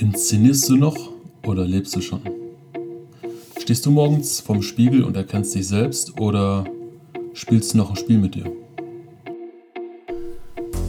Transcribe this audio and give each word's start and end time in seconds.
Inszenierst 0.00 0.68
du 0.68 0.76
noch 0.76 0.96
oder 1.44 1.66
lebst 1.66 1.96
du 1.96 2.00
schon? 2.00 2.20
Stehst 3.60 3.84
du 3.84 3.90
morgens 3.90 4.38
vorm 4.38 4.62
Spiegel 4.62 5.02
und 5.02 5.16
erkennst 5.16 5.56
dich 5.56 5.66
selbst 5.66 6.20
oder 6.20 6.66
spielst 7.32 7.74
du 7.74 7.78
noch 7.78 7.90
ein 7.90 7.96
Spiel 7.96 8.18
mit 8.18 8.36
dir? 8.36 8.44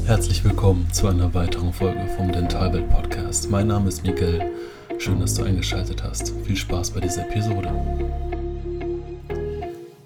Herzlich 0.05 0.43
willkommen 0.43 0.85
zu 0.93 1.07
einer 1.07 1.33
weiteren 1.33 1.73
Folge 1.73 2.07
vom 2.17 2.31
Dentalwelt 2.31 2.87
Podcast. 2.91 3.49
Mein 3.49 3.65
Name 3.65 3.87
ist 3.87 4.03
Miguel. 4.03 4.51
Schön, 4.99 5.19
dass 5.19 5.33
du 5.33 5.41
eingeschaltet 5.41 6.03
hast. 6.03 6.31
Viel 6.43 6.55
Spaß 6.55 6.91
bei 6.91 6.99
dieser 6.99 7.27
Episode. 7.27 7.71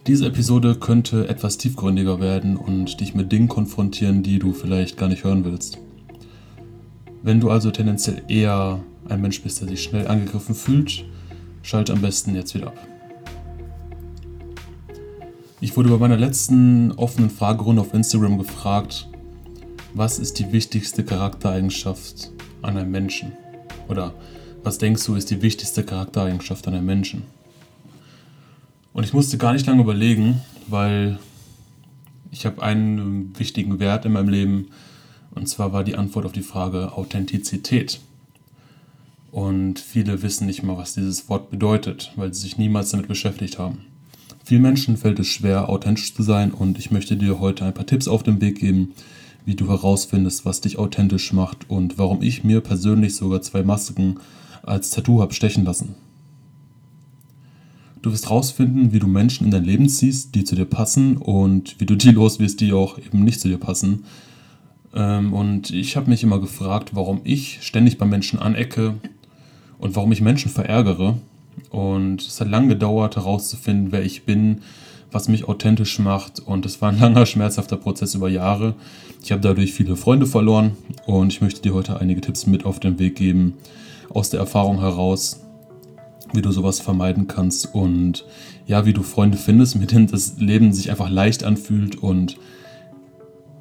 Diese 0.07 0.27
Episode 0.27 0.75
könnte 0.75 1.27
etwas 1.27 1.57
tiefgründiger 1.57 2.21
werden 2.21 2.55
und 2.55 3.01
dich 3.01 3.13
mit 3.13 3.33
Dingen 3.33 3.49
konfrontieren, 3.49 4.23
die 4.23 4.39
du 4.39 4.54
vielleicht 4.54 4.95
gar 4.95 5.09
nicht 5.09 5.25
hören 5.25 5.43
willst. 5.43 5.77
Wenn 7.21 7.41
du 7.41 7.49
also 7.49 7.70
tendenziell 7.70 8.21
eher 8.29 8.81
ein 9.09 9.21
Mensch 9.21 9.41
bist, 9.41 9.61
der 9.61 9.67
sich 9.67 9.83
schnell 9.83 10.07
angegriffen 10.07 10.55
fühlt, 10.55 11.05
schalte 11.61 11.94
am 11.94 12.02
besten 12.02 12.35
jetzt 12.35 12.53
wieder 12.55 12.67
ab. 12.67 12.88
Ich 15.61 15.77
wurde 15.77 15.89
bei 15.89 15.98
meiner 15.98 16.17
letzten 16.17 16.91
offenen 16.94 17.30
Fragerunde 17.30 17.81
auf 17.81 17.94
Instagram 17.94 18.38
gefragt, 18.38 19.08
was 19.94 20.20
ist 20.20 20.39
die 20.39 20.52
wichtigste 20.52 21.05
Charaktereigenschaft 21.05 22.31
an 22.61 22.77
einem 22.77 22.91
Menschen? 22.91 23.34
Oder 23.88 24.13
was 24.63 24.77
denkst 24.77 25.05
du 25.05 25.16
ist 25.16 25.30
die 25.30 25.41
wichtigste 25.41 25.83
Charaktereigenschaft 25.83 26.67
an 26.67 26.73
einem 26.73 26.85
Menschen? 26.85 27.23
Und 28.91 29.03
ich 29.03 29.13
musste 29.13 29.38
gar 29.38 29.53
nicht 29.53 29.66
lange 29.66 29.81
überlegen, 29.81 30.41
weil 30.67 31.17
ich 32.31 32.45
habe 32.45 32.61
einen 32.61 33.38
wichtigen 33.38 33.80
Wert 33.80 34.05
in 34.05 34.13
meinem 34.13 34.30
Leben 34.30 34.67
und 35.31 35.47
zwar 35.47 35.73
war 35.73 35.83
die 35.83 35.95
Antwort 35.95 36.25
auf 36.25 36.31
die 36.31 36.41
Frage 36.41 36.94
Authentizität. 36.94 37.99
Und 39.34 39.80
viele 39.80 40.22
wissen 40.22 40.46
nicht 40.46 40.62
mal, 40.62 40.78
was 40.78 40.94
dieses 40.94 41.28
Wort 41.28 41.50
bedeutet, 41.50 42.12
weil 42.16 42.32
sie 42.32 42.42
sich 42.42 42.60
niemals 42.60 42.92
damit 42.92 43.08
beschäftigt 43.08 43.58
haben. 43.58 43.80
Vielen 44.45 44.62
Menschen 44.62 44.95
fällt 44.95 45.17
es 45.17 45.25
schwer, 45.25 45.70
authentisch 45.70 46.14
zu 46.14 46.22
sein 46.22 46.52
und 46.52 46.78
ich 46.78 46.92
möchte 46.92 47.17
dir 47.17 47.40
heute 47.40 47.66
ein 47.66 47.73
paar 47.73 47.88
Tipps 47.88 48.08
auf 48.08 48.22
den 48.22 48.42
Weg 48.42 48.59
geben, 48.59 48.94
wie 49.44 49.56
du 49.56 49.70
herausfindest, 49.70 50.45
was 50.45 50.62
dich 50.62 50.78
authentisch 50.78 51.34
macht 51.34 51.67
und 51.67 51.98
warum 51.98 52.22
ich 52.22 52.44
mir 52.44 52.62
persönlich 52.62 53.16
sogar 53.16 53.42
zwei 53.42 53.64
Masken 53.64 54.20
als 54.62 54.92
Tattoo 54.92 55.20
habe 55.20 55.34
stechen 55.34 55.66
lassen. 55.66 55.95
Du 58.03 58.12
wirst 58.12 58.30
herausfinden, 58.30 58.94
wie 58.94 59.00
du 59.00 59.08
Menschen 59.08 59.45
in 59.45 59.52
dein 59.52 59.66
Leben 59.66 59.90
ziehst, 59.90 60.36
die 60.36 60.44
zu 60.44 60.53
dir 60.53 60.66
passen 60.66 61.18
und 61.18 61.80
wie 61.80 61.88
du 61.88 61.95
die 61.95 62.12
los 62.12 62.38
wirst, 62.38 62.62
die 62.62 62.72
auch 62.72 63.00
eben 63.00 63.23
nicht 63.23 63.40
zu 63.40 63.47
dir 63.47 63.58
passen. 63.58 64.03
Ähm, 64.94 65.34
und 65.34 65.72
ich 65.72 65.97
habe 65.97 66.12
mich 66.12 66.22
immer 66.22 66.40
gefragt, 66.40 66.92
warum 66.94 67.22
ich 67.23 67.64
ständig 67.64 67.97
bei 67.97 68.06
Menschen 68.06 68.38
anecke 68.38 68.94
und 69.84 69.98
warum 69.98 70.14
ich 70.14 70.22
Menschen 70.22 70.50
verärgere. 70.50 71.17
Und 71.70 72.22
es 72.22 72.39
hat 72.39 72.48
lange 72.48 72.70
gedauert 72.70 73.17
herauszufinden, 73.17 73.92
wer 73.92 74.02
ich 74.02 74.23
bin, 74.23 74.62
was 75.12 75.28
mich 75.28 75.45
authentisch 75.50 76.00
macht. 76.00 76.40
Und 76.40 76.66
es 76.66 76.81
war 76.81 76.90
ein 76.90 77.00
langer, 77.02 77.25
schmerzhafter 77.25 77.75
Prozess 77.75 78.16
über 78.16 78.30
Jahre. 78.30 78.75
Ich 79.22 79.34
habe 79.34 79.42
dadurch 79.42 79.73
viele 79.73 79.98
Freunde 79.98 80.25
verloren 80.25 80.78
und 81.06 81.34
ich 81.34 81.42
möchte 81.42 81.62
dir 81.62 81.73
heute 81.73 82.00
einige 82.00 82.22
Tipps 82.22 82.48
mit 82.48 82.66
auf 82.66 82.80
den 82.80 82.98
Weg 82.98 83.17
geben, 83.17 83.56
aus 84.09 84.30
der 84.30 84.40
Erfahrung 84.40 84.80
heraus, 84.80 85.42
wie 86.31 86.42
du 86.42 86.52
sowas 86.52 86.80
vermeiden 86.80 87.28
kannst 87.28 87.75
und 87.75 88.25
ja, 88.66 88.86
wie 88.86 88.94
du 88.94 89.03
Freunde 89.03 89.38
findest, 89.38 89.75
mit 89.75 89.92
denen 89.92 90.08
das 90.08 90.38
Leben 90.38 90.72
sich 90.72 90.92
einfach 90.92 91.09
leicht 91.09 91.44
anfühlt 91.44 91.97
und 91.97 92.38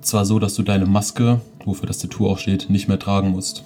zwar 0.02 0.24
so, 0.24 0.38
dass 0.38 0.54
du 0.54 0.62
deine 0.62 0.86
Maske, 0.86 1.40
wofür 1.64 1.88
das 1.88 1.98
Tattoo 1.98 2.28
auch 2.28 2.38
steht, 2.38 2.70
nicht 2.70 2.86
mehr 2.86 2.98
tragen 2.98 3.30
musst. 3.30 3.64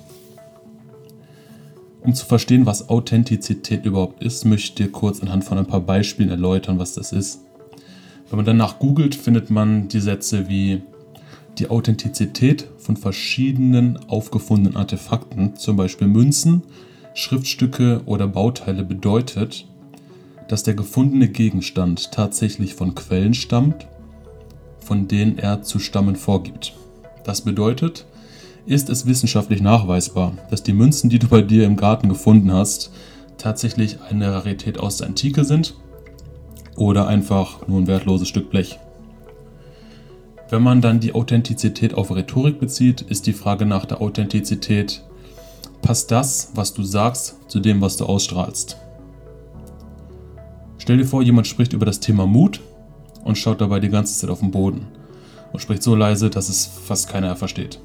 Um 2.07 2.15
zu 2.15 2.25
verstehen, 2.25 2.67
was 2.67 2.89
Authentizität 2.89 3.85
überhaupt 3.85 4.23
ist, 4.23 4.45
möchte 4.45 4.65
ich 4.65 4.75
dir 4.75 4.93
kurz 4.93 5.21
anhand 5.21 5.43
von 5.43 5.59
ein 5.59 5.67
paar 5.67 5.81
Beispielen 5.81 6.31
erläutern, 6.31 6.79
was 6.79 6.95
das 6.95 7.11
ist. 7.11 7.41
Wenn 8.31 8.37
man 8.37 8.47
danach 8.47 8.79
googelt, 8.79 9.17
findet 9.17 9.51
man 9.51 9.89
die 9.89 9.99
Sätze 9.99 10.49
wie 10.49 10.83
die 11.59 11.69
Authentizität 11.69 12.69
von 12.79 12.97
verschiedenen 12.97 13.99
aufgefundenen 14.09 14.77
Artefakten, 14.77 15.57
zum 15.57 15.77
Beispiel 15.77 16.07
Münzen, 16.07 16.63
Schriftstücke 17.15 18.03
oder 18.07 18.29
Bauteile, 18.29 18.85
bedeutet, 18.85 19.67
dass 20.47 20.63
der 20.63 20.75
gefundene 20.75 21.27
Gegenstand 21.27 22.13
tatsächlich 22.13 22.75
von 22.75 22.95
Quellen 22.95 23.35
stammt, 23.35 23.89
von 24.79 25.09
denen 25.09 25.39
er 25.39 25.63
zu 25.63 25.81
stammen 25.81 26.15
vorgibt. 26.15 26.73
Das 27.25 27.41
bedeutet, 27.41 28.07
ist 28.67 28.91
es 28.91 29.07
wissenschaftlich 29.07 29.63
nachweisbar, 29.63 30.33
dass 30.51 30.63
die 30.63 30.73
Münzen, 30.73 31.09
die 31.09 31.19
du 31.19 31.29
bei 31.29 31.41
dir 31.41 31.65
im 31.65 31.77
Garten 31.77 32.09
gefunden 32.09 32.53
hast, 32.53 32.91
tatsächlich 33.39 33.99
eine 34.11 34.33
Rarität 34.33 34.79
aus 34.79 34.99
der 34.99 35.07
Antike 35.07 35.45
sind 35.45 35.75
oder 36.77 37.07
einfach 37.07 37.67
nur 37.69 37.81
ein 37.81 37.87
wertloses 37.87 38.29
Stück 38.29 38.51
Blech. 38.51 38.79
Wenn 40.51 40.63
man 40.63 40.81
dann 40.81 41.01
die 41.01 41.15
Authentizität 41.15 41.95
auf 41.95 42.15
Rhetorik 42.15 42.61
bezieht, 42.61 43.03
ist 43.03 43.27
die 43.27 43.33
Frage 43.33 43.67
nach 43.67 43.85
der 43.85 44.01
Authentizität, 44.01 45.03
passt 45.83 46.11
das, 46.11 46.53
was 46.55 46.75
du 46.75 46.83
sagst, 46.83 47.37
zu 47.49 47.61
dem, 47.61 47.81
was 47.81 47.97
du 47.97 48.07
ausstrahlst? 48.07 48.77
Stell 50.79 50.99
dir 50.99 51.07
vor, 51.07 51.23
jemand 51.23 51.47
spricht 51.47 51.73
über 51.73 51.87
das 51.87 52.01
Thema 52.01 52.27
Mut 52.27 52.61
und 53.25 53.39
schaut 53.39 53.61
dabei 53.61 53.81
die 53.81 53.89
ganze 53.89 54.17
Zeit 54.19 54.31
auf 54.31 54.41
den 54.41 54.53
Boden 54.53 54.87
und 55.53 55.61
spricht 55.61 55.83
so 55.83 55.97
leise, 55.97 56.31
dass 56.31 56.49
es 56.49 56.67
fast 56.67 57.09
keiner 57.09 57.35
versteht. 57.35 57.81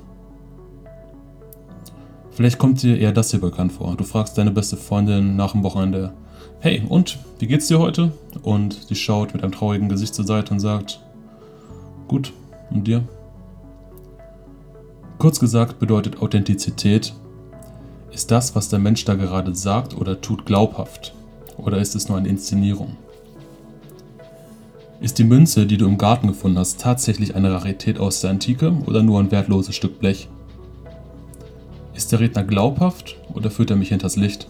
Vielleicht 2.32 2.58
kommt 2.58 2.82
dir 2.82 2.98
eher 2.98 3.12
das 3.12 3.32
hier 3.32 3.42
bekannt 3.42 3.74
vor. 3.74 3.96
Du 3.98 4.04
fragst 4.04 4.38
deine 4.38 4.52
beste 4.52 4.78
Freundin 4.78 5.36
nach 5.36 5.52
dem 5.52 5.64
Wochenende, 5.64 6.14
hey, 6.60 6.82
und, 6.88 7.20
wie 7.40 7.48
geht's 7.48 7.68
dir 7.68 7.80
heute? 7.80 8.12
Und 8.42 8.74
sie 8.88 8.96
schaut 8.96 9.34
mit 9.34 9.44
einem 9.44 9.52
traurigen 9.52 9.90
Gesicht 9.90 10.16
zur 10.16 10.26
Seite 10.26 10.54
und 10.54 10.60
sagt, 10.60 11.02
gut, 12.08 12.32
und 12.70 12.88
dir? 12.88 13.04
Kurz 15.18 15.40
gesagt 15.40 15.80
bedeutet 15.80 16.22
Authentizität, 16.22 17.14
ist 18.12 18.32
das, 18.32 18.56
was 18.56 18.70
der 18.70 18.80
Mensch 18.80 19.06
da 19.06 19.16
gerade 19.16 19.54
sagt 19.56 19.96
oder 19.96 20.20
tut, 20.20 20.46
glaubhaft? 20.46 21.14
Oder 21.58 21.78
ist 21.78 21.96
es 21.96 22.10
nur 22.10 22.18
eine 22.18 22.28
Inszenierung? 22.28 22.96
Ist 25.00 25.18
die 25.18 25.24
Münze, 25.24 25.66
die 25.66 25.78
du 25.78 25.86
im 25.86 25.98
Garten 25.98 26.28
gefunden 26.28 26.60
hast, 26.60 26.80
tatsächlich 26.80 27.36
eine 27.36 27.52
Rarität 27.52 28.00
aus 28.00 28.22
der 28.22 28.32
Antike 28.32 28.74
oder 28.86 29.04
nur 29.04 29.20
ein 29.20 29.32
wertloses 29.32 29.76
Stück 29.76 30.00
Blech? 30.00 30.30
Ist 31.94 32.12
der 32.12 32.20
Redner 32.20 32.44
glaubhaft 32.44 33.18
oder 33.34 33.52
führt 33.52 33.70
er 33.70 33.76
mich 33.76 33.90
hinters 33.90 34.16
Licht? 34.16 34.48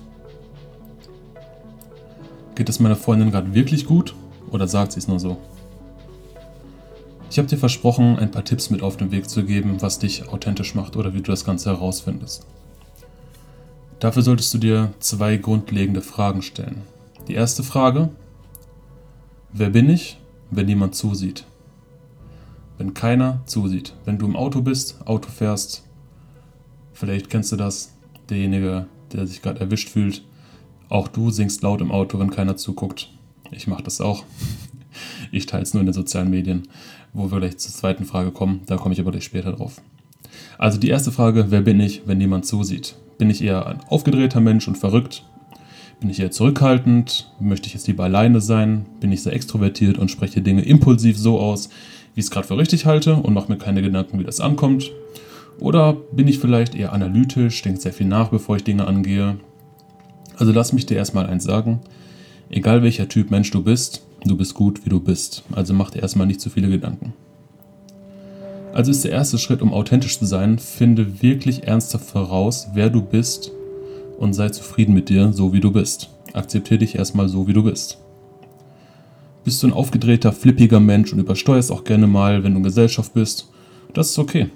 Geht 2.56 2.70
es 2.70 2.80
meiner 2.80 2.96
Freundin 2.96 3.32
gerade 3.32 3.54
wirklich 3.54 3.86
gut 3.86 4.16
oder 4.52 4.68
sagt 4.68 4.92
sie 4.92 5.00
es 5.00 5.08
nur 5.08 5.20
so? 5.20 5.38
Ich 7.32 7.38
habe 7.38 7.48
dir 7.48 7.58
versprochen, 7.58 8.20
ein 8.20 8.30
paar 8.30 8.44
Tipps 8.44 8.70
mit 8.70 8.84
auf 8.84 8.98
den 8.98 9.12
Weg 9.12 9.30
zu 9.30 9.46
geben, 9.46 9.82
was 9.82 10.00
dich 10.00 10.28
authentisch 10.28 10.76
macht 10.76 10.98
oder 10.98 11.14
wie 11.14 11.22
du 11.22 11.32
das 11.32 11.46
Ganze 11.46 11.70
herausfindest. 11.70 12.46
Dafür 14.00 14.22
solltest 14.22 14.54
du 14.54 14.58
dir 14.58 14.94
zwei 15.00 15.38
grundlegende 15.38 16.02
Fragen 16.02 16.42
stellen. 16.42 16.82
Die 17.28 17.34
erste 17.34 17.64
Frage, 17.64 18.10
wer 19.54 19.70
bin 19.70 19.90
ich, 19.90 20.20
wenn 20.50 20.66
niemand 20.66 20.96
zusieht? 20.96 21.46
Wenn 22.78 22.94
keiner 22.94 23.42
zusieht. 23.46 23.94
Wenn 24.06 24.18
du 24.18 24.26
im 24.26 24.36
Auto 24.36 24.62
bist, 24.62 24.98
Auto 25.06 25.30
fährst, 25.30 25.84
Vielleicht 27.02 27.32
kennst 27.32 27.52
du 27.52 27.56
das, 27.56 27.96
derjenige, 28.30 28.86
der 29.12 29.26
sich 29.26 29.42
gerade 29.42 29.60
erwischt 29.60 29.90
fühlt. 29.90 30.24
Auch 30.88 31.08
du 31.08 31.32
singst 31.32 31.64
laut 31.64 31.82
im 31.82 31.92
Auto, 31.92 32.20
wenn 32.20 32.30
keiner 32.30 32.58
zuguckt. 32.58 33.10
Ich 33.50 33.66
mache 33.68 33.82
das 33.84 34.00
auch. 34.00 34.24
Ich 35.32 35.46
teile 35.46 35.64
es 35.64 35.74
nur 35.74 35.80
in 35.80 35.88
den 35.88 35.94
sozialen 35.94 36.30
Medien, 36.30 36.64
wo 37.14 37.32
wir 37.32 37.40
gleich 37.40 37.58
zur 37.58 37.72
zweiten 37.72 38.04
Frage 38.04 38.32
kommen. 38.32 38.60
Da 38.66 38.76
komme 38.76 38.94
ich 38.94 39.00
aber 39.00 39.12
gleich 39.12 39.24
später 39.24 39.54
drauf. 39.54 39.82
Also 40.58 40.78
die 40.78 40.90
erste 40.90 41.14
Frage, 41.14 41.46
wer 41.48 41.62
bin 41.62 41.80
ich, 41.80 42.02
wenn 42.06 42.18
niemand 42.18 42.46
zusieht? 42.46 42.98
Bin 43.18 43.30
ich 43.30 43.42
eher 43.42 43.66
ein 43.66 43.80
aufgedrehter 43.88 44.42
Mensch 44.42 44.68
und 44.68 44.78
verrückt? 44.78 45.24
Bin 46.02 46.10
ich 46.10 46.20
eher 46.20 46.30
zurückhaltend? 46.30 47.32
Möchte 47.40 47.68
ich 47.68 47.74
jetzt 47.74 47.88
lieber 47.88 48.04
alleine 48.04 48.42
sein? 48.42 48.86
Bin 49.00 49.14
ich 49.14 49.24
sehr 49.24 49.34
extrovertiert 49.34 49.98
und 49.98 50.12
spreche 50.12 50.42
Dinge 50.42 50.64
impulsiv 50.64 51.18
so 51.18 51.40
aus, 51.40 51.70
wie 52.14 52.20
ich 52.20 52.26
es 52.26 52.32
gerade 52.32 52.48
für 52.48 52.58
richtig 52.58 52.86
halte 52.86 53.16
und 53.16 53.34
mache 53.34 53.50
mir 53.50 53.58
keine 53.58 53.82
Gedanken, 53.82 54.20
wie 54.20 54.26
das 54.26 54.42
ankommt? 54.42 54.92
Oder 55.62 55.94
bin 56.12 56.28
ich 56.28 56.40
vielleicht 56.40 56.74
eher 56.74 56.92
analytisch, 56.92 57.62
denke 57.62 57.80
sehr 57.80 57.94
viel 57.94 58.08
nach, 58.08 58.30
bevor 58.30 58.56
ich 58.56 58.64
Dinge 58.64 58.88
angehe? 58.88 59.38
Also 60.36 60.52
lass 60.52 60.74
mich 60.74 60.88
dir 60.88 60.98
erstmal 60.98 61.28
eins 61.28 61.44
sagen. 61.44 61.82
Egal 62.50 62.82
welcher 62.82 63.08
Typ 63.08 63.30
Mensch 63.30 63.52
du 63.52 63.62
bist, 63.62 64.02
du 64.26 64.36
bist 64.36 64.56
gut, 64.56 64.84
wie 64.86 64.90
du 64.90 65.00
bist. 65.00 65.44
Also 65.52 65.76
mach 65.76 65.92
dir 65.92 66.02
erstmal 66.02 66.26
nicht 66.26 66.42
zu 66.42 66.50
viele 66.50 66.68
Gedanken. 66.68 67.14
Also 68.74 68.90
ist 68.90 69.04
der 69.04 69.12
erste 69.12 69.38
Schritt, 69.38 69.62
um 69.62 69.72
authentisch 69.72 70.18
zu 70.18 70.26
sein, 70.26 70.58
finde 70.58 71.22
wirklich 71.22 71.68
ernsthaft 71.68 72.16
heraus, 72.16 72.70
wer 72.74 72.90
du 72.90 73.04
bist 73.04 73.52
und 74.18 74.34
sei 74.34 74.50
zufrieden 74.50 74.96
mit 74.96 75.10
dir, 75.10 75.32
so 75.32 75.54
wie 75.54 75.60
du 75.60 75.72
bist. 75.72 76.10
Akzeptiere 76.34 76.80
dich 76.80 76.96
erstmal 76.96 77.30
so, 77.30 77.48
wie 77.48 77.54
du 77.54 77.62
bist. 77.62 78.00
Bist 79.44 79.62
du 79.62 79.68
ein 79.68 79.74
aufgedrehter, 79.74 80.32
flippiger 80.32 80.80
Mensch 80.80 81.14
und 81.14 81.20
übersteuerst 81.20 81.72
auch 81.72 81.84
gerne 81.84 82.08
mal, 82.08 82.44
wenn 82.44 82.54
du 82.54 82.58
in 82.58 82.64
Gesellschaft 82.64 83.14
bist? 83.14 83.48
Das 83.94 84.10
ist 84.10 84.18
okay. 84.18 84.50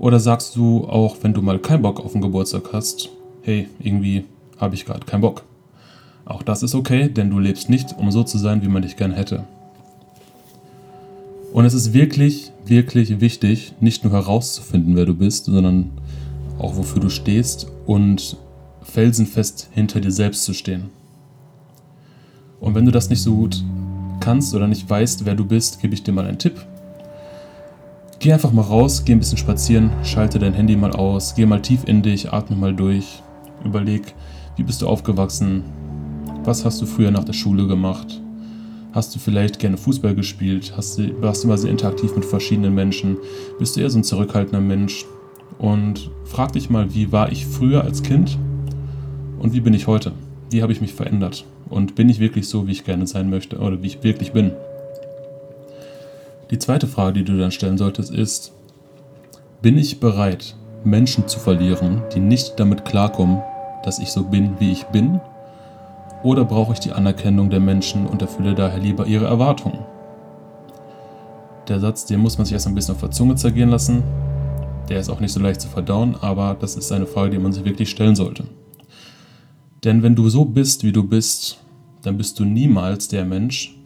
Oder 0.00 0.18
sagst 0.18 0.56
du 0.56 0.86
auch, 0.88 1.18
wenn 1.20 1.34
du 1.34 1.42
mal 1.42 1.58
keinen 1.58 1.82
Bock 1.82 2.00
auf 2.00 2.12
den 2.12 2.22
Geburtstag 2.22 2.72
hast, 2.72 3.10
hey, 3.42 3.68
irgendwie 3.78 4.24
habe 4.58 4.74
ich 4.74 4.86
gerade 4.86 5.04
keinen 5.04 5.20
Bock. 5.20 5.42
Auch 6.24 6.42
das 6.42 6.62
ist 6.62 6.74
okay, 6.74 7.10
denn 7.10 7.28
du 7.28 7.38
lebst 7.38 7.68
nicht, 7.68 7.94
um 7.98 8.10
so 8.10 8.24
zu 8.24 8.38
sein, 8.38 8.62
wie 8.62 8.68
man 8.68 8.80
dich 8.80 8.96
gern 8.96 9.12
hätte. 9.12 9.44
Und 11.52 11.66
es 11.66 11.74
ist 11.74 11.92
wirklich, 11.92 12.50
wirklich 12.64 13.20
wichtig, 13.20 13.74
nicht 13.80 14.02
nur 14.02 14.14
herauszufinden, 14.14 14.96
wer 14.96 15.04
du 15.04 15.14
bist, 15.14 15.44
sondern 15.44 15.90
auch 16.58 16.76
wofür 16.76 17.02
du 17.02 17.10
stehst 17.10 17.66
und 17.84 18.38
felsenfest 18.80 19.68
hinter 19.70 20.00
dir 20.00 20.12
selbst 20.12 20.44
zu 20.44 20.54
stehen. 20.54 20.88
Und 22.58 22.74
wenn 22.74 22.86
du 22.86 22.90
das 22.90 23.10
nicht 23.10 23.20
so 23.20 23.36
gut 23.36 23.62
kannst 24.20 24.54
oder 24.54 24.66
nicht 24.66 24.88
weißt, 24.88 25.26
wer 25.26 25.34
du 25.34 25.44
bist, 25.44 25.82
gebe 25.82 25.92
ich 25.92 26.02
dir 26.02 26.12
mal 26.12 26.24
einen 26.24 26.38
Tipp. 26.38 26.64
Geh 28.22 28.34
einfach 28.34 28.52
mal 28.52 28.60
raus, 28.60 29.02
geh 29.06 29.12
ein 29.12 29.18
bisschen 29.18 29.38
spazieren, 29.38 29.88
schalte 30.04 30.38
dein 30.38 30.52
Handy 30.52 30.76
mal 30.76 30.92
aus, 30.92 31.34
geh 31.34 31.46
mal 31.46 31.62
tief 31.62 31.84
in 31.86 32.02
dich, 32.02 32.30
atme 32.30 32.54
mal 32.54 32.74
durch, 32.74 33.22
überleg, 33.64 34.14
wie 34.56 34.62
bist 34.62 34.82
du 34.82 34.88
aufgewachsen, 34.88 35.64
was 36.44 36.66
hast 36.66 36.82
du 36.82 36.86
früher 36.86 37.10
nach 37.10 37.24
der 37.24 37.32
Schule 37.32 37.66
gemacht, 37.66 38.20
hast 38.92 39.14
du 39.14 39.18
vielleicht 39.18 39.58
gerne 39.58 39.78
Fußball 39.78 40.14
gespielt, 40.14 40.74
hast 40.76 40.98
du, 40.98 41.22
warst 41.22 41.42
du 41.42 41.48
immer 41.48 41.56
sehr 41.56 41.70
interaktiv 41.70 42.14
mit 42.14 42.26
verschiedenen 42.26 42.74
Menschen, 42.74 43.16
bist 43.58 43.74
du 43.74 43.80
eher 43.80 43.88
so 43.88 43.98
ein 43.98 44.04
zurückhaltender 44.04 44.60
Mensch? 44.60 45.06
Und 45.56 46.10
frag 46.24 46.52
dich 46.52 46.68
mal, 46.68 46.92
wie 46.92 47.12
war 47.12 47.32
ich 47.32 47.46
früher 47.46 47.84
als 47.84 48.02
Kind? 48.02 48.36
Und 49.38 49.54
wie 49.54 49.60
bin 49.60 49.72
ich 49.72 49.86
heute? 49.86 50.12
Wie 50.50 50.60
habe 50.60 50.72
ich 50.72 50.82
mich 50.82 50.92
verändert? 50.92 51.46
Und 51.70 51.94
bin 51.94 52.10
ich 52.10 52.20
wirklich 52.20 52.48
so, 52.48 52.66
wie 52.66 52.72
ich 52.72 52.84
gerne 52.84 53.06
sein 53.06 53.30
möchte 53.30 53.58
oder 53.58 53.82
wie 53.82 53.86
ich 53.86 54.02
wirklich 54.02 54.32
bin? 54.32 54.52
Die 56.50 56.58
zweite 56.58 56.88
Frage, 56.88 57.20
die 57.20 57.24
du 57.24 57.38
dann 57.38 57.52
stellen 57.52 57.78
solltest, 57.78 58.10
ist, 58.12 58.52
bin 59.62 59.78
ich 59.78 60.00
bereit, 60.00 60.56
Menschen 60.82 61.28
zu 61.28 61.38
verlieren, 61.38 62.02
die 62.12 62.18
nicht 62.18 62.58
damit 62.58 62.84
klarkommen, 62.84 63.40
dass 63.84 64.00
ich 64.00 64.10
so 64.10 64.24
bin, 64.24 64.58
wie 64.58 64.72
ich 64.72 64.84
bin? 64.86 65.20
Oder 66.24 66.44
brauche 66.44 66.72
ich 66.72 66.80
die 66.80 66.92
Anerkennung 66.92 67.50
der 67.50 67.60
Menschen 67.60 68.06
und 68.06 68.20
erfülle 68.20 68.56
daher 68.56 68.80
lieber 68.80 69.06
ihre 69.06 69.26
Erwartungen? 69.26 69.78
Der 71.68 71.78
Satz, 71.78 72.04
den 72.06 72.18
muss 72.18 72.36
man 72.36 72.46
sich 72.46 72.54
erst 72.54 72.66
ein 72.66 72.74
bisschen 72.74 72.96
auf 72.96 73.00
der 73.00 73.12
Zunge 73.12 73.36
zergehen 73.36 73.70
lassen. 73.70 74.02
Der 74.88 74.98
ist 74.98 75.08
auch 75.08 75.20
nicht 75.20 75.32
so 75.32 75.38
leicht 75.38 75.60
zu 75.60 75.68
verdauen, 75.68 76.16
aber 76.20 76.56
das 76.58 76.74
ist 76.74 76.90
eine 76.90 77.06
Frage, 77.06 77.30
die 77.30 77.38
man 77.38 77.52
sich 77.52 77.64
wirklich 77.64 77.90
stellen 77.90 78.16
sollte. 78.16 78.44
Denn 79.84 80.02
wenn 80.02 80.16
du 80.16 80.28
so 80.28 80.44
bist, 80.44 80.82
wie 80.82 80.92
du 80.92 81.04
bist, 81.04 81.58
dann 82.02 82.16
bist 82.16 82.40
du 82.40 82.44
niemals 82.44 83.06
der 83.06 83.24
Mensch, 83.24 83.79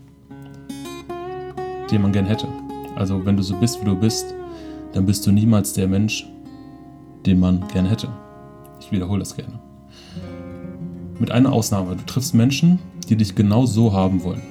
den 1.95 2.03
man 2.03 2.13
gern 2.13 2.27
hätte. 2.27 2.49
Also 2.97 3.25
wenn 3.25 3.37
du 3.37 3.43
so 3.43 3.55
bist, 3.57 3.81
wie 3.81 3.85
du 3.85 3.95
bist, 3.95 4.35
dann 4.93 5.07
bist 5.07 5.25
du 5.27 5.33
niemals 5.33 5.73
der 5.73 5.87
Mensch, 5.87 6.29
den 7.25 7.39
man 7.39 7.67
gern 7.73 7.87
hätte. 7.87 8.09
Ich 8.81 8.91
wiederhole 8.91 9.21
das 9.21 9.37
gerne. 9.37 9.61
Mit 11.21 11.31
einer 11.31 11.53
Ausnahme. 11.53 11.95
Du 11.95 12.05
triffst 12.05 12.35
Menschen, 12.35 12.81
die 13.09 13.17
dich 13.17 13.37
genau 13.37 13.65
so 13.67 13.93
haben 13.93 14.25
wollen. 14.25 14.43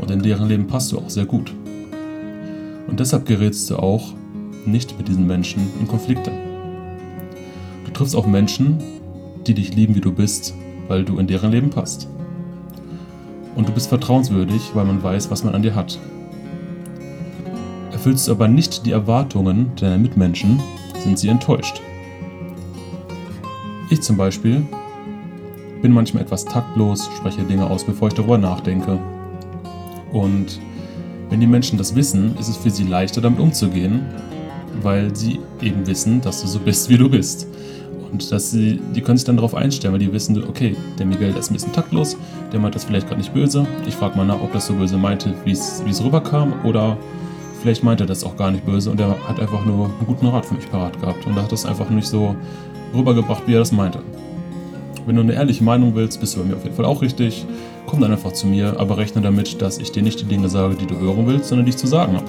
Und 0.00 0.12
in 0.12 0.22
deren 0.22 0.48
Leben 0.48 0.68
passt 0.68 0.92
du 0.92 0.98
auch 0.98 1.10
sehr 1.10 1.26
gut. 1.26 1.52
Und 2.86 3.00
deshalb 3.00 3.26
gerätst 3.26 3.68
du 3.70 3.76
auch 3.76 4.12
nicht 4.64 4.96
mit 4.96 5.08
diesen 5.08 5.26
Menschen 5.26 5.62
in 5.80 5.88
Konflikte. 5.88 6.30
Du 7.84 7.90
triffst 7.90 8.14
auch 8.14 8.28
Menschen, 8.28 8.78
die 9.46 9.54
dich 9.54 9.74
lieben, 9.74 9.96
wie 9.96 10.00
du 10.00 10.12
bist, 10.12 10.54
weil 10.86 11.04
du 11.04 11.18
in 11.18 11.26
deren 11.26 11.50
Leben 11.50 11.70
passt. 11.70 12.08
Und 13.56 13.68
du 13.68 13.72
bist 13.72 13.88
vertrauenswürdig, 13.88 14.70
weil 14.74 14.84
man 14.84 15.02
weiß, 15.02 15.32
was 15.32 15.42
man 15.42 15.56
an 15.56 15.62
dir 15.62 15.74
hat. 15.74 15.98
Erfüllst 17.98 18.28
du 18.28 18.30
aber 18.30 18.46
nicht 18.46 18.86
die 18.86 18.92
Erwartungen 18.92 19.72
deiner 19.74 19.98
Mitmenschen, 19.98 20.62
sind 21.02 21.18
sie 21.18 21.26
enttäuscht. 21.26 21.80
Ich 23.90 24.02
zum 24.02 24.16
Beispiel 24.16 24.62
bin 25.82 25.90
manchmal 25.90 26.22
etwas 26.22 26.44
taktlos, 26.44 27.10
spreche 27.16 27.42
Dinge 27.42 27.68
aus, 27.68 27.82
bevor 27.82 28.06
ich 28.06 28.14
darüber 28.14 28.38
nachdenke. 28.38 29.00
Und 30.12 30.60
wenn 31.28 31.40
die 31.40 31.48
Menschen 31.48 31.76
das 31.76 31.96
wissen, 31.96 32.38
ist 32.38 32.46
es 32.46 32.56
für 32.56 32.70
sie 32.70 32.84
leichter 32.84 33.20
damit 33.20 33.40
umzugehen, 33.40 34.02
weil 34.80 35.16
sie 35.16 35.40
eben 35.60 35.84
wissen, 35.84 36.20
dass 36.20 36.40
du 36.40 36.46
so 36.46 36.60
bist, 36.60 36.88
wie 36.88 36.98
du 36.98 37.10
bist. 37.10 37.48
Und 38.12 38.30
dass 38.30 38.52
sie, 38.52 38.80
die 38.94 39.00
können 39.00 39.18
sich 39.18 39.26
dann 39.26 39.38
darauf 39.38 39.56
einstellen, 39.56 39.92
weil 39.92 39.98
die 39.98 40.12
wissen, 40.12 40.40
okay, 40.48 40.76
der 41.00 41.06
Miguel 41.06 41.34
ist 41.36 41.50
ein 41.50 41.54
bisschen 41.54 41.72
taktlos, 41.72 42.16
der 42.52 42.60
meint 42.60 42.76
das 42.76 42.84
vielleicht 42.84 43.08
gerade 43.08 43.20
nicht 43.20 43.34
böse. 43.34 43.66
Ich 43.88 43.96
frage 43.96 44.16
mal 44.16 44.24
nach, 44.24 44.40
ob 44.40 44.52
das 44.52 44.68
so 44.68 44.74
böse 44.74 44.96
meinte, 44.96 45.34
wie 45.44 45.50
es 45.50 46.04
rüberkam, 46.04 46.52
oder 46.62 46.96
vielleicht 47.60 47.84
meint 47.84 48.00
er 48.00 48.06
das 48.06 48.24
auch 48.24 48.36
gar 48.36 48.50
nicht 48.50 48.64
böse 48.64 48.90
und 48.90 49.00
er 49.00 49.16
hat 49.28 49.40
einfach 49.40 49.64
nur 49.64 49.86
einen 49.86 50.06
guten 50.06 50.26
Rat 50.26 50.46
für 50.46 50.54
mich 50.54 50.70
parat 50.70 51.00
gehabt 51.00 51.26
und 51.26 51.36
er 51.36 51.42
hat 51.42 51.52
das 51.52 51.66
einfach 51.66 51.90
nicht 51.90 52.06
so 52.06 52.34
rübergebracht, 52.94 53.42
wie 53.46 53.54
er 53.54 53.60
das 53.60 53.72
meinte. 53.72 54.00
Wenn 55.06 55.16
du 55.16 55.22
eine 55.22 55.34
ehrliche 55.34 55.64
Meinung 55.64 55.94
willst, 55.94 56.20
bist 56.20 56.36
du 56.36 56.40
bei 56.40 56.46
mir 56.46 56.56
auf 56.56 56.64
jeden 56.64 56.76
Fall 56.76 56.84
auch 56.84 57.00
richtig. 57.00 57.46
Komm 57.86 58.00
dann 58.00 58.12
einfach 58.12 58.32
zu 58.32 58.46
mir, 58.46 58.78
aber 58.78 58.98
rechne 58.98 59.22
damit, 59.22 59.62
dass 59.62 59.78
ich 59.78 59.90
dir 59.90 60.02
nicht 60.02 60.20
die 60.20 60.26
Dinge 60.26 60.48
sage, 60.48 60.74
die 60.74 60.86
du 60.86 60.98
hören 60.98 61.26
willst, 61.26 61.48
sondern 61.48 61.64
die 61.64 61.70
ich 61.70 61.78
zu 61.78 61.86
sagen 61.86 62.14
habe 62.14 62.26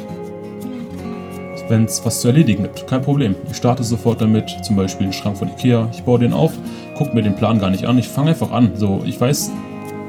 wenn 1.70 1.86
es 1.86 2.04
was 2.04 2.22
zu 2.22 2.28
erledigen 2.28 2.64
gibt. 2.64 2.88
Kein 2.88 3.02
Problem. 3.02 3.36
Ich 3.50 3.58
starte 3.58 3.84
sofort 3.84 4.22
damit, 4.22 4.50
zum 4.64 4.76
Beispiel 4.76 5.08
den 5.08 5.14
Schrank 5.14 5.38
von 5.38 5.50
Ikea. 5.50 5.88
Ich 5.94 6.04
baue 6.04 6.20
den 6.20 6.34
auf, 6.34 6.52
gucke 6.98 7.14
mir 7.16 7.22
den 7.22 7.36
Plan 7.36 7.60
gar 7.60 7.70
nicht 7.70 7.86
an. 7.86 7.98
Ich 7.98 8.08
fange 8.08 8.32
einfach 8.32 8.52
an. 8.52 8.72
So, 8.76 9.02
ich 9.06 9.20
weiß, 9.22 9.52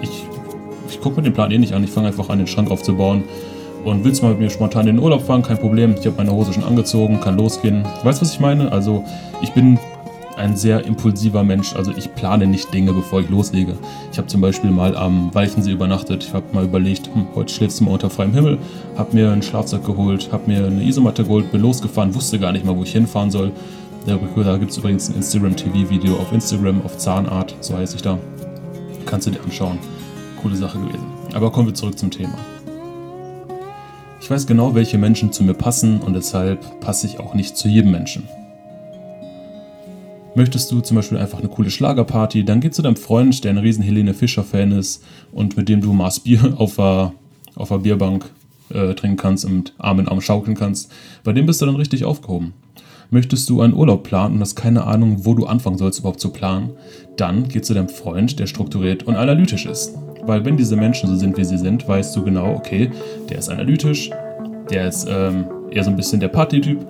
ich, 0.02 0.24
ich 0.88 1.00
gucke 1.00 1.16
mir 1.16 1.22
den 1.22 1.34
Plan 1.34 1.50
eh 1.50 1.58
nicht 1.58 1.74
an. 1.74 1.84
Ich 1.84 1.90
fange 1.90 2.08
einfach 2.08 2.28
an, 2.30 2.38
den 2.38 2.46
Schrank 2.46 2.70
aufzubauen. 2.70 3.24
Und 3.84 4.04
willst 4.04 4.22
mal 4.22 4.30
mit 4.30 4.40
mir 4.40 4.50
spontan 4.50 4.86
in 4.86 4.96
den 4.96 5.02
Urlaub 5.02 5.22
fahren? 5.22 5.42
Kein 5.42 5.58
Problem. 5.58 5.94
Ich 5.98 6.06
habe 6.06 6.16
meine 6.16 6.32
Hose 6.32 6.52
schon 6.52 6.64
angezogen, 6.64 7.20
kann 7.20 7.36
losgehen. 7.36 7.84
Weißt 8.02 8.20
du, 8.20 8.26
was 8.26 8.34
ich 8.34 8.40
meine? 8.40 8.70
Also, 8.70 9.04
ich 9.42 9.52
bin 9.52 9.78
ein 10.40 10.56
sehr 10.56 10.84
impulsiver 10.84 11.44
Mensch. 11.44 11.76
Also 11.76 11.92
ich 11.96 12.14
plane 12.14 12.46
nicht 12.46 12.72
Dinge, 12.72 12.92
bevor 12.92 13.20
ich 13.20 13.28
loslege. 13.28 13.74
Ich 14.10 14.18
habe 14.18 14.26
zum 14.26 14.40
Beispiel 14.40 14.70
mal 14.70 14.96
am 14.96 15.32
Walchensee 15.34 15.72
übernachtet. 15.72 16.24
Ich 16.24 16.32
habe 16.32 16.44
mal 16.52 16.64
überlegt, 16.64 17.10
hm, 17.12 17.26
heute 17.34 17.52
schläfst 17.52 17.80
du 17.80 17.84
mal 17.84 17.92
unter 17.92 18.10
freiem 18.10 18.32
Himmel. 18.32 18.58
Habe 18.96 19.14
mir 19.14 19.30
einen 19.30 19.42
Schlafsack 19.42 19.84
geholt, 19.84 20.30
habe 20.32 20.50
mir 20.50 20.66
eine 20.66 20.82
Isomatte 20.82 21.24
geholt, 21.24 21.52
bin 21.52 21.60
losgefahren, 21.60 22.14
wusste 22.14 22.38
gar 22.38 22.52
nicht 22.52 22.64
mal, 22.64 22.76
wo 22.76 22.82
ich 22.82 22.92
hinfahren 22.92 23.30
soll. 23.30 23.52
Da 24.06 24.16
gibt 24.56 24.70
es 24.70 24.78
übrigens 24.78 25.10
ein 25.10 25.16
Instagram-TV-Video 25.16 26.14
auf 26.16 26.32
Instagram, 26.32 26.80
auf 26.84 26.96
Zahnart, 26.96 27.54
so 27.60 27.76
heiße 27.76 27.96
ich 27.96 28.02
da. 28.02 28.18
Kannst 29.04 29.26
du 29.26 29.30
dir 29.30 29.42
anschauen. 29.42 29.78
Coole 30.40 30.56
Sache 30.56 30.78
gewesen. 30.78 31.04
Aber 31.34 31.52
kommen 31.52 31.68
wir 31.68 31.74
zurück 31.74 31.98
zum 31.98 32.10
Thema. 32.10 32.34
Ich 34.30 34.32
weiß 34.32 34.46
genau, 34.46 34.76
welche 34.76 34.96
Menschen 34.96 35.32
zu 35.32 35.42
mir 35.42 35.54
passen 35.54 35.98
und 35.98 36.14
deshalb 36.14 36.78
passe 36.78 37.08
ich 37.08 37.18
auch 37.18 37.34
nicht 37.34 37.56
zu 37.56 37.66
jedem 37.66 37.90
Menschen. 37.90 38.28
Möchtest 40.36 40.70
du 40.70 40.80
zum 40.80 40.94
Beispiel 40.94 41.18
einfach 41.18 41.40
eine 41.40 41.48
coole 41.48 41.68
Schlagerparty, 41.68 42.44
dann 42.44 42.60
geh 42.60 42.70
zu 42.70 42.80
deinem 42.80 42.94
Freund, 42.94 43.42
der 43.42 43.50
ein 43.50 43.58
riesen 43.58 43.82
Helene 43.82 44.14
Fischer-Fan 44.14 44.70
ist 44.70 45.02
und 45.32 45.56
mit 45.56 45.68
dem 45.68 45.80
du 45.80 45.92
Maß 45.92 46.20
Bier 46.20 46.54
auf 46.58 46.76
der, 46.76 47.12
auf 47.56 47.70
der 47.70 47.78
Bierbank 47.78 48.30
äh, 48.68 48.94
trinken 48.94 49.16
kannst 49.16 49.46
und 49.46 49.74
Arm 49.78 49.98
in 49.98 50.06
Arm 50.06 50.20
schaukeln 50.20 50.56
kannst. 50.56 50.92
Bei 51.24 51.32
dem 51.32 51.46
bist 51.46 51.60
du 51.60 51.66
dann 51.66 51.74
richtig 51.74 52.04
aufgehoben. 52.04 52.52
Möchtest 53.10 53.50
du 53.50 53.60
einen 53.60 53.74
Urlaub 53.74 54.04
planen 54.04 54.36
und 54.36 54.40
hast 54.42 54.54
keine 54.54 54.84
Ahnung, 54.84 55.24
wo 55.24 55.34
du 55.34 55.46
anfangen 55.46 55.76
sollst 55.76 55.98
überhaupt 55.98 56.20
zu 56.20 56.30
planen, 56.30 56.70
dann 57.16 57.48
geh 57.48 57.62
zu 57.62 57.74
deinem 57.74 57.88
Freund, 57.88 58.38
der 58.38 58.46
strukturiert 58.46 59.02
und 59.02 59.16
analytisch 59.16 59.66
ist. 59.66 59.96
Weil 60.22 60.44
wenn 60.44 60.56
diese 60.56 60.76
Menschen 60.76 61.08
so 61.08 61.16
sind, 61.16 61.36
wie 61.36 61.44
sie 61.44 61.58
sind, 61.58 61.88
weißt 61.88 62.14
du 62.14 62.22
genau, 62.22 62.54
okay, 62.54 62.92
der 63.28 63.38
ist 63.38 63.48
analytisch, 63.48 64.10
der 64.70 64.88
ist 64.88 65.06
ähm, 65.10 65.46
eher 65.70 65.84
so 65.84 65.90
ein 65.90 65.96
bisschen 65.96 66.20
der 66.20 66.28
Partytyp. 66.28 66.86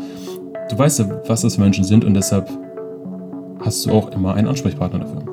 Du 0.68 0.78
weißt 0.78 1.00
ja, 1.00 1.22
was 1.26 1.42
das 1.42 1.56
für 1.56 1.60
Menschen 1.60 1.84
sind 1.84 2.04
und 2.04 2.14
deshalb 2.14 2.48
hast 3.60 3.84
du 3.84 3.90
auch 3.90 4.12
immer 4.12 4.34
einen 4.34 4.48
Ansprechpartner 4.48 5.00
dafür. 5.00 5.24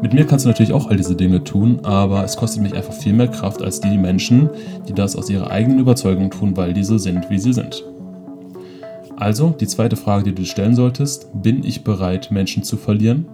Mit 0.00 0.14
mir 0.14 0.24
kannst 0.24 0.44
du 0.44 0.48
natürlich 0.48 0.72
auch 0.72 0.88
all 0.88 0.96
diese 0.96 1.16
Dinge 1.16 1.42
tun, 1.42 1.80
aber 1.82 2.22
es 2.22 2.36
kostet 2.36 2.62
mich 2.62 2.74
einfach 2.74 2.92
viel 2.92 3.12
mehr 3.12 3.26
Kraft 3.26 3.62
als 3.62 3.80
die 3.80 3.98
Menschen, 3.98 4.48
die 4.86 4.92
das 4.92 5.16
aus 5.16 5.28
ihrer 5.28 5.50
eigenen 5.50 5.80
Überzeugung 5.80 6.30
tun, 6.30 6.56
weil 6.56 6.72
die 6.72 6.84
so 6.84 6.98
sind, 6.98 7.28
wie 7.30 7.38
sie 7.38 7.52
sind. 7.52 7.84
Also, 9.16 9.50
die 9.50 9.66
zweite 9.66 9.96
Frage, 9.96 10.22
die 10.22 10.34
du 10.34 10.44
stellen 10.44 10.76
solltest, 10.76 11.42
bin 11.42 11.64
ich 11.64 11.82
bereit, 11.82 12.30
Menschen 12.30 12.62
zu 12.62 12.76
verlieren, 12.76 13.26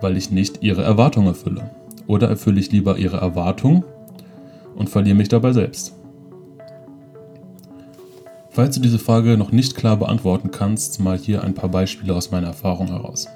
weil 0.00 0.16
ich 0.16 0.30
nicht 0.30 0.62
ihre 0.62 0.82
Erwartungen 0.82 1.28
erfülle? 1.28 1.70
Oder 2.06 2.28
erfülle 2.28 2.58
ich 2.58 2.72
lieber 2.72 2.96
ihre 2.96 3.18
Erwartungen 3.18 3.84
und 4.74 4.88
verliere 4.88 5.16
mich 5.16 5.28
dabei 5.28 5.52
selbst? 5.52 5.97
Falls 8.58 8.74
du 8.74 8.80
diese 8.80 8.98
Frage 8.98 9.36
noch 9.36 9.52
nicht 9.52 9.76
klar 9.76 9.96
beantworten 9.96 10.50
kannst, 10.50 10.98
mal 10.98 11.16
hier 11.16 11.44
ein 11.44 11.54
paar 11.54 11.68
Beispiele 11.68 12.12
aus 12.12 12.32
meiner 12.32 12.48
Erfahrung 12.48 12.88
heraus. 12.88 13.28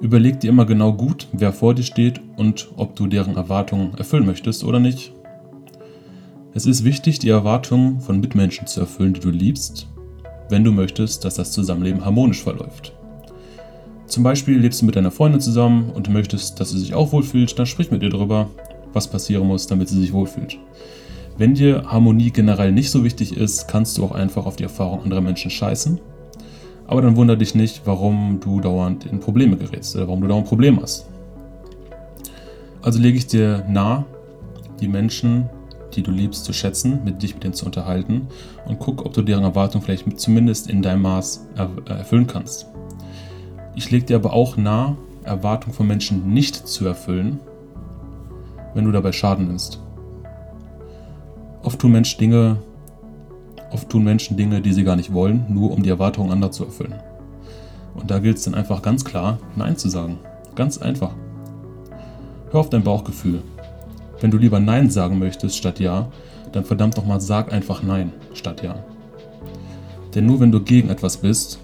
Überleg 0.00 0.38
dir 0.38 0.50
immer 0.50 0.64
genau 0.64 0.92
gut, 0.92 1.26
wer 1.32 1.52
vor 1.52 1.74
dir 1.74 1.82
steht 1.82 2.20
und 2.36 2.68
ob 2.76 2.94
du 2.94 3.08
deren 3.08 3.36
Erwartungen 3.36 3.98
erfüllen 3.98 4.26
möchtest 4.26 4.62
oder 4.62 4.78
nicht. 4.78 5.12
Es 6.54 6.66
ist 6.66 6.84
wichtig, 6.84 7.18
die 7.18 7.30
Erwartungen 7.30 8.00
von 8.00 8.20
Mitmenschen 8.20 8.68
zu 8.68 8.78
erfüllen, 8.78 9.14
die 9.14 9.20
du 9.20 9.30
liebst, 9.30 9.88
wenn 10.48 10.62
du 10.62 10.70
möchtest, 10.70 11.24
dass 11.24 11.34
das 11.34 11.50
Zusammenleben 11.50 12.04
harmonisch 12.04 12.44
verläuft. 12.44 12.92
Zum 14.06 14.22
Beispiel 14.22 14.56
lebst 14.56 14.82
du 14.82 14.86
mit 14.86 14.94
deiner 14.94 15.10
Freundin 15.10 15.40
zusammen 15.40 15.90
und 15.90 16.08
möchtest, 16.10 16.60
dass 16.60 16.70
sie 16.70 16.78
sich 16.78 16.94
auch 16.94 17.10
wohlfühlt, 17.10 17.58
dann 17.58 17.66
sprich 17.66 17.90
mit 17.90 18.04
ihr 18.04 18.10
darüber, 18.10 18.50
was 18.92 19.10
passieren 19.10 19.48
muss, 19.48 19.66
damit 19.66 19.88
sie 19.88 19.98
sich 19.98 20.12
wohlfühlt. 20.12 20.60
Wenn 21.40 21.54
dir 21.54 21.84
Harmonie 21.86 22.32
generell 22.32 22.70
nicht 22.70 22.90
so 22.90 23.02
wichtig 23.02 23.34
ist, 23.34 23.66
kannst 23.66 23.96
du 23.96 24.04
auch 24.04 24.12
einfach 24.12 24.44
auf 24.44 24.56
die 24.56 24.64
Erfahrung 24.64 25.04
anderer 25.04 25.22
Menschen 25.22 25.50
scheißen. 25.50 25.98
Aber 26.86 27.00
dann 27.00 27.16
wundere 27.16 27.38
dich 27.38 27.54
nicht, 27.54 27.80
warum 27.86 28.40
du 28.40 28.60
dauernd 28.60 29.06
in 29.06 29.20
Probleme 29.20 29.56
gerätst 29.56 29.96
oder 29.96 30.06
warum 30.06 30.20
du 30.20 30.28
dauernd 30.28 30.46
Probleme 30.46 30.82
hast. 30.82 31.06
Also 32.82 32.98
lege 32.98 33.16
ich 33.16 33.26
dir 33.26 33.64
nahe, 33.70 34.04
die 34.80 34.88
Menschen, 34.88 35.48
die 35.94 36.02
du 36.02 36.10
liebst, 36.10 36.44
zu 36.44 36.52
schätzen, 36.52 37.00
mit 37.06 37.22
dich 37.22 37.32
mit 37.32 37.42
denen 37.42 37.54
zu 37.54 37.64
unterhalten 37.64 38.26
und 38.66 38.78
guck, 38.78 39.06
ob 39.06 39.14
du 39.14 39.22
deren 39.22 39.42
Erwartungen 39.44 39.82
vielleicht 39.82 40.20
zumindest 40.20 40.68
in 40.68 40.82
deinem 40.82 41.00
Maß 41.00 41.46
erfüllen 41.86 42.26
kannst. 42.26 42.66
Ich 43.74 43.90
lege 43.90 44.04
dir 44.04 44.16
aber 44.16 44.34
auch 44.34 44.58
nahe, 44.58 44.98
Erwartungen 45.22 45.74
von 45.74 45.86
Menschen 45.86 46.34
nicht 46.34 46.68
zu 46.68 46.84
erfüllen, 46.84 47.40
wenn 48.74 48.84
du 48.84 48.92
dabei 48.92 49.12
Schaden 49.12 49.46
nimmst. 49.46 49.80
Oft 51.62 51.78
tun 51.78 51.92
Menschen 51.92 52.18
Dinge, 52.18 52.56
oft 53.70 53.88
tun 53.90 54.04
Menschen 54.04 54.36
Dinge, 54.36 54.60
die 54.60 54.72
sie 54.72 54.84
gar 54.84 54.96
nicht 54.96 55.12
wollen, 55.12 55.44
nur 55.48 55.72
um 55.72 55.82
die 55.82 55.90
Erwartungen 55.90 56.32
anderer 56.32 56.50
zu 56.50 56.64
erfüllen. 56.64 56.94
Und 57.94 58.10
da 58.10 58.18
gilt 58.18 58.38
es 58.38 58.44
dann 58.44 58.54
einfach 58.54 58.82
ganz 58.82 59.04
klar, 59.04 59.38
Nein 59.56 59.76
zu 59.76 59.88
sagen. 59.88 60.18
Ganz 60.54 60.78
einfach. 60.78 61.10
Hör 62.50 62.60
auf 62.60 62.70
dein 62.70 62.82
Bauchgefühl. 62.82 63.42
Wenn 64.20 64.30
du 64.30 64.38
lieber 64.38 64.58
Nein 64.58 64.90
sagen 64.90 65.18
möchtest 65.18 65.56
statt 65.56 65.80
Ja, 65.80 66.08
dann 66.52 66.64
verdammt 66.64 66.96
nochmal 66.96 67.20
sag 67.20 67.52
einfach 67.52 67.82
Nein 67.82 68.12
statt 68.34 68.62
Ja. 68.62 68.76
Denn 70.14 70.26
nur 70.26 70.40
wenn 70.40 70.52
du 70.52 70.60
gegen 70.60 70.88
etwas 70.88 71.18
bist, 71.18 71.60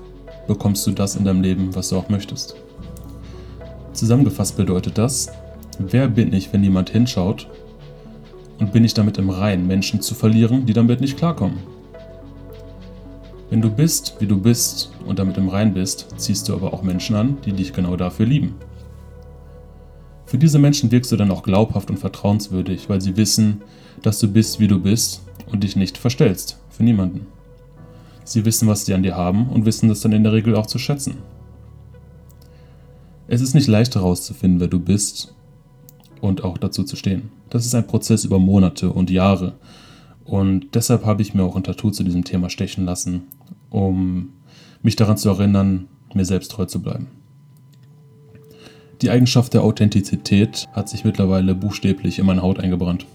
bekommst 0.47 0.87
du 0.87 0.93
das 0.93 1.17
in 1.17 1.25
deinem 1.25 1.43
Leben, 1.43 1.75
was 1.75 1.89
du 1.89 1.97
auch 1.97 2.09
möchtest. 2.09 2.55
Zusammengefasst 3.93 4.57
bedeutet 4.57 4.99
das, 4.99 5.33
wer 5.79 6.07
bin 6.07 6.33
ich, 6.33 6.53
wenn 6.53 6.61
niemand 6.61 6.91
hinschaut? 6.91 7.49
Und 8.59 8.73
bin 8.73 8.85
ich 8.85 8.95
damit 8.95 9.19
im 9.19 9.31
Rein, 9.31 9.67
Menschen 9.67 10.01
zu 10.01 10.15
verlieren, 10.15 10.65
die 10.67 10.73
damit 10.73 11.01
nicht 11.01 11.19
klarkommen? 11.19 11.59
Wenn 13.51 13.61
du 13.61 13.71
bist, 13.71 14.17
wie 14.19 14.27
du 14.27 14.41
bist 14.41 14.91
und 15.07 15.19
damit 15.19 15.37
im 15.37 15.49
Rein 15.49 15.75
bist, 15.75 16.09
ziehst 16.17 16.49
du 16.49 16.55
aber 16.55 16.73
auch 16.73 16.83
Menschen 16.83 17.15
an, 17.15 17.39
die 17.45 17.53
dich 17.53 17.73
genau 17.73 17.97
dafür 17.97 18.27
lieben. 18.27 18.57
Für 20.25 20.39
diese 20.39 20.59
Menschen 20.59 20.91
wirkst 20.91 21.13
du 21.13 21.17
dann 21.17 21.31
auch 21.31 21.45
glaubhaft 21.45 21.89
und 21.91 21.99
vertrauenswürdig, 21.99 22.89
weil 22.89 23.01
sie 23.01 23.17
wissen, 23.17 23.63
dass 24.03 24.19
du 24.19 24.27
bist, 24.27 24.59
wie 24.59 24.67
du 24.67 24.81
bist 24.81 25.23
und 25.53 25.63
dich 25.63 25.77
nicht 25.77 25.97
verstellst. 25.97 26.59
Für 26.71 26.83
niemanden. 26.83 27.27
Sie 28.25 28.45
wissen, 28.45 28.67
was 28.67 28.85
sie 28.85 28.95
an 28.95 29.05
dir 29.05 29.17
haben 29.17 29.49
und 29.49 29.67
wissen 29.67 29.89
das 29.89 30.01
dann 30.01 30.13
in 30.13 30.25
der 30.25 30.33
Regel 30.33 30.57
auch 30.57 30.67
zu 30.67 30.79
schätzen. 30.79 31.19
Es 33.29 33.41
ist 33.41 33.55
nicht 33.55 33.69
leicht 33.69 33.95
herauszufinden, 33.95 34.59
wer 34.59 34.69
du 34.69 34.81
bist 34.81 35.36
und 36.21 36.45
auch 36.45 36.59
dazu 36.59 36.85
zu 36.85 36.97
stehen. 36.97 37.31
Das 37.51 37.67
ist 37.67 37.75
ein 37.75 37.87
Prozess 37.87 38.25
über 38.25 38.39
Monate 38.39 38.91
und 38.91 39.11
Jahre. 39.11 39.55
Und 40.25 40.75
deshalb 40.75 41.05
habe 41.05 41.23
ich 41.23 41.35
mir 41.35 41.45
auch 41.45 41.57
ein 41.57 41.65
Tattoo 41.65 41.91
zu 41.91 42.03
diesem 42.03 42.25
Thema 42.25 42.51
stechen 42.51 42.85
lassen, 42.85 43.23
um 43.71 44.31
mich 44.83 44.97
daran 44.97 45.17
zu 45.17 45.29
erinnern, 45.29 45.87
mir 46.15 46.25
selbst 46.25 46.51
treu 46.51 46.65
zu 46.65 46.83
bleiben. 46.83 47.09
Die 49.03 49.11
Eigenschaft 49.11 49.53
der 49.53 49.63
Authentizität 49.63 50.67
hat 50.73 50.89
sich 50.89 51.05
mittlerweile 51.05 51.55
buchstäblich 51.55 52.19
in 52.19 52.27
meine 52.27 52.43
Haut 52.43 52.59
eingebrannt. 52.59 53.07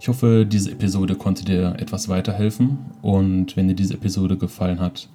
Ich 0.00 0.08
hoffe, 0.08 0.46
diese 0.46 0.72
Episode 0.72 1.14
konnte 1.14 1.44
dir 1.44 1.76
etwas 1.78 2.08
weiterhelfen 2.08 2.78
und 3.02 3.56
wenn 3.56 3.68
dir 3.68 3.74
diese 3.74 3.94
Episode 3.94 4.36
gefallen 4.36 4.80
hat, 4.80 5.08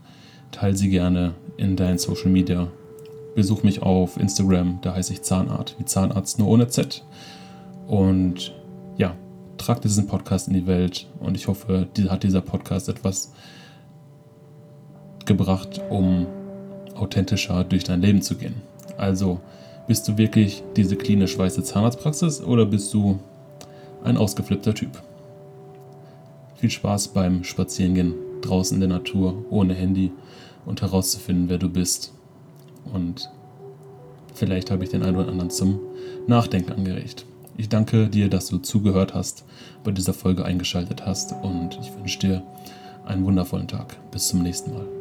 teile 0.51 0.77
sie 0.77 0.89
gerne 0.89 1.33
in 1.57 1.75
deinen 1.75 1.97
Social 1.97 2.29
Media. 2.29 2.69
Besuch 3.37 3.61
mich 3.61 3.83
auf 3.83 4.17
Instagram, 4.17 4.79
da 4.81 4.95
heiße 4.95 5.13
ich 5.13 5.21
Zahnart, 5.21 5.75
wie 5.77 5.85
Zahnarzt 5.85 6.39
nur 6.39 6.47
ohne 6.47 6.69
Z. 6.69 7.05
Und 7.85 8.51
ja, 8.97 9.13
trag 9.59 9.79
diesen 9.79 10.07
Podcast 10.07 10.47
in 10.47 10.55
die 10.55 10.65
Welt 10.65 11.05
und 11.19 11.37
ich 11.37 11.47
hoffe, 11.47 11.87
hat 12.09 12.23
dieser 12.23 12.41
Podcast 12.41 12.89
etwas 12.89 13.31
gebracht, 15.27 15.79
um 15.91 16.25
authentischer 16.95 17.63
durch 17.63 17.83
dein 17.83 18.01
Leben 18.01 18.23
zu 18.23 18.37
gehen. 18.37 18.55
Also, 18.97 19.39
bist 19.85 20.07
du 20.07 20.17
wirklich 20.17 20.63
diese 20.75 20.95
klinisch 20.95 21.37
weiße 21.37 21.61
Zahnarztpraxis 21.61 22.41
oder 22.41 22.65
bist 22.65 22.91
du 22.91 23.19
ein 24.03 24.17
ausgeflippter 24.17 24.73
Typ. 24.73 24.99
Viel 26.55 26.71
Spaß 26.71 27.09
beim 27.09 27.43
Spazierengehen 27.43 28.15
draußen 28.41 28.81
in 28.81 28.89
der 28.89 28.97
Natur, 28.97 29.45
ohne 29.51 29.75
Handy 29.75 30.11
und 30.65 30.81
herauszufinden, 30.81 31.49
wer 31.49 31.59
du 31.59 31.69
bist. 31.69 32.16
Und 32.93 33.29
vielleicht 34.33 34.71
habe 34.71 34.83
ich 34.83 34.89
den 34.89 35.03
einen 35.03 35.17
oder 35.17 35.29
anderen 35.29 35.49
zum 35.49 35.79
Nachdenken 36.27 36.71
angeregt. 36.71 37.25
Ich 37.57 37.69
danke 37.69 38.07
dir, 38.07 38.29
dass 38.29 38.47
du 38.47 38.59
zugehört 38.59 39.13
hast, 39.13 39.43
bei 39.83 39.91
dieser 39.91 40.13
Folge 40.13 40.45
eingeschaltet 40.45 41.05
hast 41.05 41.33
und 41.41 41.77
ich 41.81 41.95
wünsche 41.97 42.19
dir 42.19 42.43
einen 43.05 43.25
wundervollen 43.25 43.67
Tag. 43.67 43.95
Bis 44.11 44.27
zum 44.27 44.43
nächsten 44.43 44.73
Mal. 44.73 44.96